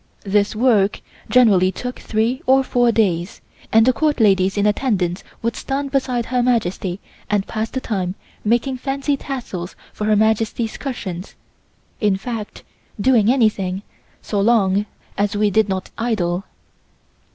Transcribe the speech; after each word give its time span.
This 0.23 0.55
work 0.55 0.99
generally 1.29 1.71
took 1.71 1.99
three 1.99 2.41
or 2.47 2.63
four 2.63 2.91
days, 2.91 3.39
and 3.71 3.85
the 3.85 3.93
Court 3.93 4.19
ladies 4.19 4.57
in 4.57 4.65
attendance 4.65 5.23
would 5.43 5.55
stand 5.55 5.91
beside 5.91 6.25
Her 6.25 6.41
Majesty 6.41 6.99
and 7.29 7.45
pass 7.45 7.69
the 7.69 7.81
time 7.81 8.15
making 8.43 8.77
fancy 8.77 9.15
tassels 9.15 9.75
for 9.93 10.05
Her 10.05 10.15
Majesty's 10.15 10.75
cushions, 10.75 11.35
in 11.99 12.17
fact 12.17 12.63
doing 12.99 13.31
anything 13.31 13.83
so 14.23 14.41
long 14.41 14.87
as 15.19 15.37
we 15.37 15.51
did 15.51 15.69
not 15.69 15.91
idle. 15.99 16.45